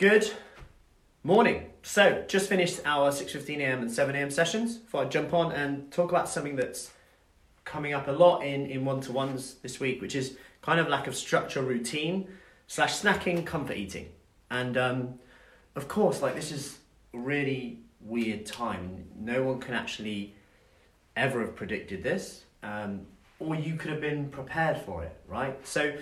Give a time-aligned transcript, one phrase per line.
[0.00, 0.32] Good
[1.22, 1.66] morning.
[1.82, 4.78] So, just finished our 6.15am and 7am sessions.
[4.88, 6.92] Thought I'd jump on and talk about something that's
[7.66, 11.14] coming up a lot in, in one-to-ones this week, which is kind of lack of
[11.14, 12.28] structure, routine,
[12.66, 14.08] slash snacking, comfort eating.
[14.50, 15.18] And um,
[15.76, 16.78] of course, like this is
[17.12, 19.04] a really weird time.
[19.14, 20.34] No one can actually
[21.14, 22.44] ever have predicted this.
[22.62, 23.02] Um,
[23.38, 25.58] or you could have been prepared for it, right?
[25.66, 25.92] So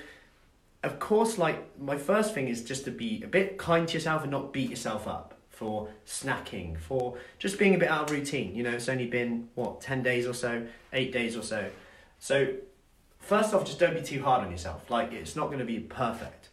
[0.82, 4.22] of course, like my first thing is just to be a bit kind to yourself
[4.22, 8.54] and not beat yourself up for snacking, for just being a bit out of routine.
[8.54, 11.68] You know, it's only been what ten days or so, eight days or so.
[12.20, 12.54] So,
[13.18, 14.88] first off, just don't be too hard on yourself.
[14.88, 16.48] Like it's not going to be perfect.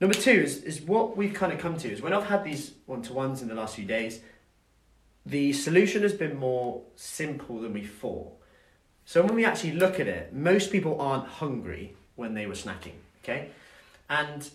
[0.00, 2.74] Number two is is what we've kind of come to is when I've had these
[2.86, 4.20] one to ones in the last few days,
[5.24, 8.34] the solution has been more simple than we thought.
[9.04, 12.92] So when we actually look at it, most people aren't hungry when they were snacking
[13.26, 13.48] okay?
[14.08, 14.48] And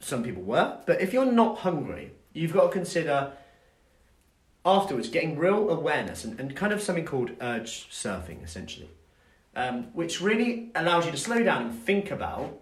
[0.00, 3.32] some people were, but if you're not hungry, you've got to consider
[4.64, 8.90] afterwards getting real awareness and, and kind of something called urge surfing, essentially,
[9.54, 12.60] um, which really allows you to slow down and think about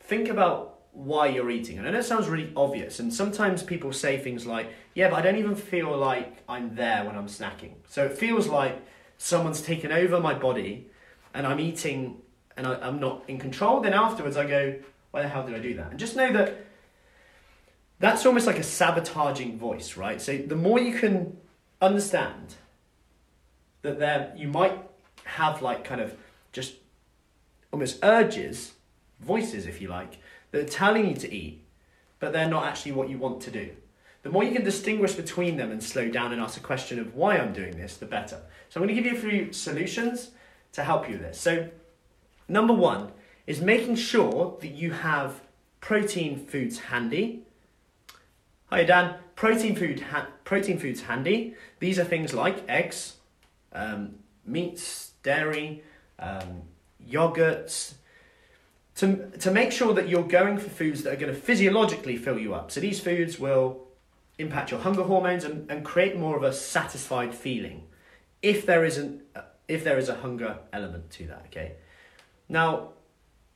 [0.00, 1.78] think about why you're eating.
[1.78, 5.16] And I know it sounds really obvious, and sometimes people say things like, "Yeah, but
[5.20, 8.82] I don't even feel like I'm there when I'm snacking." So it feels like
[9.16, 10.90] someone's taken over my body,
[11.32, 12.20] and I'm eating
[12.56, 14.74] and I, am not in control, then afterwards I go,
[15.10, 15.90] why the hell did I do that?
[15.90, 16.64] And just know that
[17.98, 20.20] that's almost like a sabotaging voice, right?
[20.20, 21.36] So the more you can
[21.80, 22.54] understand
[23.82, 24.78] that there you might
[25.24, 26.16] have like kind of
[26.52, 26.74] just
[27.72, 28.72] almost urges,
[29.20, 30.18] voices if you like,
[30.50, 31.64] that are telling you to eat,
[32.18, 33.70] but they're not actually what you want to do.
[34.22, 37.14] The more you can distinguish between them and slow down and ask a question of
[37.14, 38.40] why I'm doing this, the better.
[38.68, 40.30] So I'm going to give you a few solutions
[40.72, 41.40] to help you with this.
[41.40, 41.68] So
[42.48, 43.12] Number one
[43.46, 45.40] is making sure that you have
[45.80, 47.42] protein foods handy.
[48.66, 51.54] Hi Dan, protein food ha- protein foods handy.
[51.78, 53.16] These are things like eggs,
[53.72, 54.16] um,
[54.46, 55.82] meats, dairy,
[56.18, 56.62] um,
[57.06, 57.94] yogurts.
[58.96, 62.38] To, to make sure that you're going for foods that are going to physiologically fill
[62.38, 62.70] you up.
[62.70, 63.80] So these foods will
[64.38, 67.84] impact your hunger hormones and, and create more of a satisfied feeling
[68.42, 69.22] if there isn't
[69.68, 71.72] if there is a hunger element to that okay
[72.52, 72.90] now,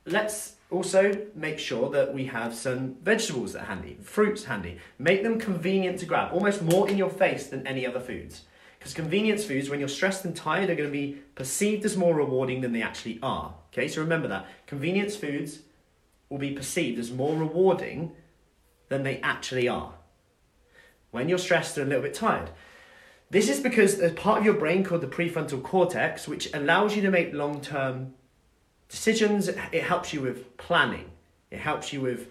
[0.07, 4.79] let's also make sure that we have some vegetables that are handy, fruits handy.
[4.99, 8.45] Make them convenient to grab, almost more in your face than any other foods.
[8.79, 12.15] Because convenience foods, when you're stressed and tired, are going to be perceived as more
[12.15, 13.55] rewarding than they actually are.
[13.71, 14.47] Okay, so remember that.
[14.67, 15.59] Convenience foods
[16.31, 18.13] will be perceived as more rewarding
[18.89, 19.93] than they actually are.
[21.11, 22.49] When you're stressed and a little bit tired.
[23.29, 27.03] This is because there's part of your brain called the prefrontal cortex, which allows you
[27.03, 28.15] to make long term
[28.89, 31.11] Decisions, it helps you with planning.
[31.51, 32.29] It helps you with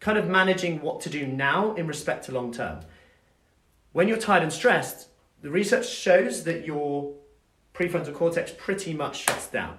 [0.00, 2.80] kind of managing what to do now in respect to long term.
[3.92, 5.08] When you're tired and stressed,
[5.42, 7.14] the research shows that your
[7.74, 9.78] prefrontal cortex pretty much shuts down.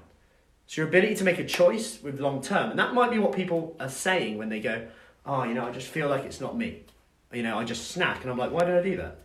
[0.65, 3.33] So your ability to make a choice with long term, and that might be what
[3.33, 4.87] people are saying when they go,
[5.25, 6.83] oh, you know, I just feel like it's not me.
[7.31, 9.19] You know, I just snack, and I'm like, why did I do that?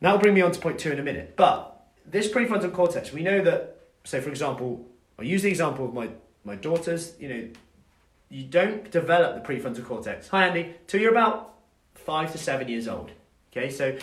[0.00, 1.34] That will bring me on to point two in a minute.
[1.36, 4.86] But this prefrontal cortex, we know that, so for example,
[5.18, 6.10] I'll use the example of my,
[6.44, 7.14] my daughters.
[7.18, 7.48] You know,
[8.28, 10.28] you don't develop the prefrontal cortex.
[10.28, 10.74] Hi, Andy.
[10.86, 11.54] Till you're about
[11.94, 13.12] five to seven years old.
[13.50, 13.96] Okay, so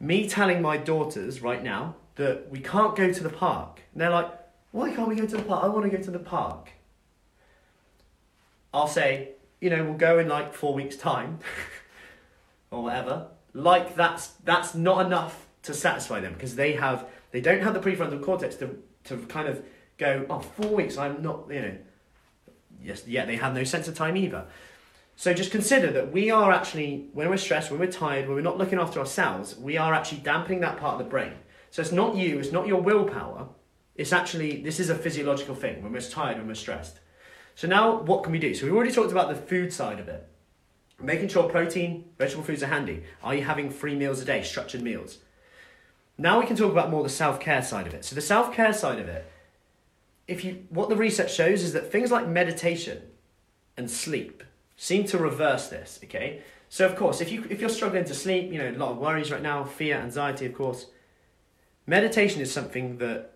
[0.00, 4.10] me telling my daughters right now that we can't go to the park, and they're
[4.10, 4.30] like,
[4.70, 5.64] why can't we go to the park?
[5.64, 6.70] I want to go to the park.
[8.72, 11.40] I'll say, you know, we'll go in like four weeks' time
[12.70, 13.28] or whatever.
[13.52, 17.80] Like that's that's not enough to satisfy them because they have they don't have the
[17.80, 19.62] prefrontal cortex to to kind of
[20.02, 21.76] go, oh, four weeks, I'm not, you know,
[22.82, 24.44] yes, yeah, they have no sense of time either.
[25.16, 28.42] So just consider that we are actually, when we're stressed, when we're tired, when we're
[28.42, 31.34] not looking after ourselves, we are actually dampening that part of the brain.
[31.70, 33.48] So it's not you, it's not your willpower.
[33.94, 36.98] It's actually, this is a physiological thing when we're tired, when we're stressed.
[37.54, 38.54] So now what can we do?
[38.54, 40.28] So we've already talked about the food side of it.
[41.00, 43.04] Making sure protein, vegetable foods are handy.
[43.22, 45.18] Are you having three meals a day, structured meals?
[46.16, 48.04] Now we can talk about more the self-care side of it.
[48.04, 49.30] So the self-care side of it
[50.32, 53.02] if you what the research shows is that things like meditation
[53.76, 54.42] and sleep
[54.76, 56.42] seem to reverse this okay?
[56.68, 58.98] So of course if you if you're struggling to sleep you know a lot of
[58.98, 60.86] worries right now fear anxiety of course
[61.86, 63.32] meditation is something that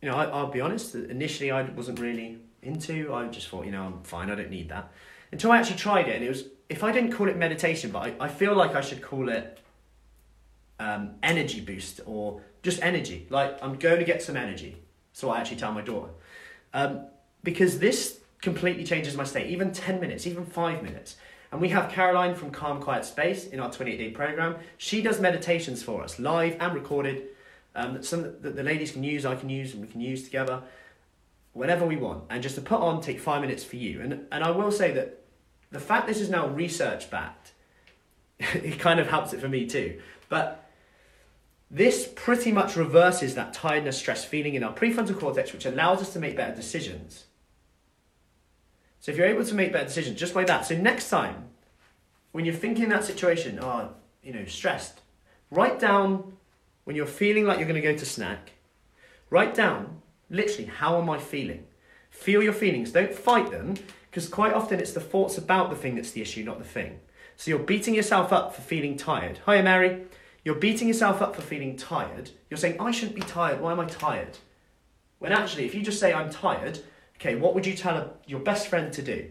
[0.00, 3.12] you know I, i'll be honest initially i wasn't really into.
[3.12, 4.90] I just thought you know i'm fine i don't need that.
[5.32, 8.02] Until i actually tried it and it was if i didn't call it meditation but
[8.06, 9.58] i, I feel like i should call it
[10.80, 13.26] um, energy boost or just energy.
[13.28, 14.83] Like i'm going to get some energy
[15.14, 16.10] so I actually tell my daughter.
[16.74, 17.06] Um,
[17.42, 19.46] because this completely changes my state.
[19.46, 21.16] Even 10 minutes, even five minutes.
[21.50, 24.56] And we have Caroline from Calm Quiet Space in our 28 day program.
[24.76, 27.28] She does meditations for us, live and recorded.
[27.76, 30.62] Um, some that the ladies can use, I can use, and we can use together
[31.52, 32.24] whenever we want.
[32.28, 34.00] And just to put on, take five minutes for you.
[34.00, 35.20] And, and I will say that
[35.70, 37.52] the fact this is now research backed,
[38.38, 40.00] it kind of helps it for me too.
[40.28, 40.63] But
[41.74, 46.12] this pretty much reverses that tiredness, stress feeling in our prefrontal cortex, which allows us
[46.12, 47.24] to make better decisions.
[49.00, 51.48] So if you're able to make better decisions just by that, so next time
[52.30, 53.90] when you're thinking that situation, oh,
[54.22, 55.00] you know, stressed,
[55.50, 56.36] write down
[56.84, 58.52] when you're feeling like you're going to go to snack,
[59.28, 60.00] write down
[60.30, 61.66] literally how am I feeling.
[62.08, 62.92] Feel your feelings.
[62.92, 63.74] Don't fight them
[64.10, 67.00] because quite often it's the thoughts about the thing that's the issue, not the thing.
[67.36, 69.40] So you're beating yourself up for feeling tired.
[69.44, 70.04] Hiya, Mary.
[70.44, 72.30] You're beating yourself up for feeling tired.
[72.50, 73.60] You're saying, I shouldn't be tired.
[73.60, 74.38] Why am I tired?
[75.18, 76.80] When actually, if you just say, I'm tired,
[77.16, 79.30] okay, what would you tell your best friend to do?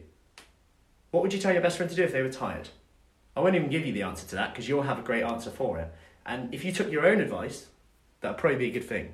[1.11, 2.69] What would you tell your best friend to do if they were tired?
[3.37, 5.51] I won't even give you the answer to that because you'll have a great answer
[5.51, 5.93] for it.
[6.25, 7.67] And if you took your own advice,
[8.21, 9.13] that would probably be a good thing.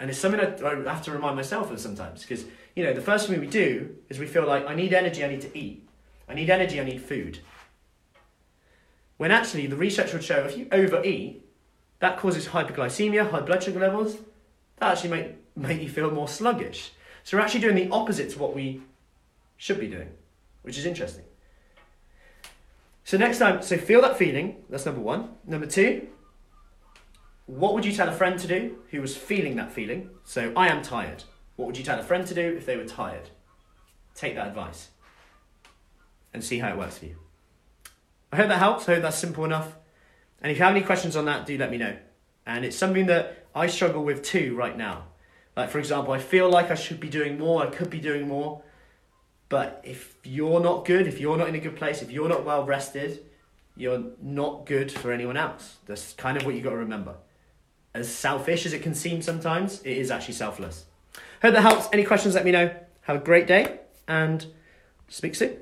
[0.00, 2.44] And it's something I, have to remind myself of sometimes because,
[2.76, 5.28] you know, the first thing we do is we feel like I need energy, I
[5.28, 5.86] need to eat.
[6.28, 7.40] I need energy, I need food.
[9.18, 11.44] When actually the research would show if you overeat,
[11.98, 14.16] that causes hyperglycemia, high blood sugar levels.
[14.78, 16.92] That actually make, make you feel more sluggish.
[17.24, 18.80] So we're actually doing the opposite to what we
[19.56, 20.10] should be doing,
[20.62, 21.24] which is interesting.
[23.04, 24.62] So next time, so feel that feeling.
[24.70, 25.30] That's number one.
[25.44, 26.06] Number two,
[27.46, 30.10] what would you tell a friend to do who was feeling that feeling?
[30.24, 31.24] So I am tired.
[31.56, 33.30] What would you tell a friend to do if they were tired?
[34.14, 34.90] Take that advice
[36.32, 37.16] and see how it works for you.
[38.32, 38.88] I hope that helps.
[38.88, 39.74] I hope that's simple enough.
[40.40, 41.96] And if you have any questions on that, do let me know.
[42.46, 45.04] And it's something that I struggle with too right now.
[45.56, 48.28] Like, for example, I feel like I should be doing more, I could be doing
[48.28, 48.62] more.
[49.48, 52.44] But if you're not good, if you're not in a good place, if you're not
[52.44, 53.24] well rested,
[53.76, 55.76] you're not good for anyone else.
[55.86, 57.14] That's kind of what you got to remember.
[57.94, 60.84] As selfish as it can seem sometimes, it is actually selfless.
[61.42, 61.88] Hope that helps.
[61.92, 62.74] Any questions, let me know.
[63.02, 64.46] Have a great day and
[65.08, 65.56] speak soon.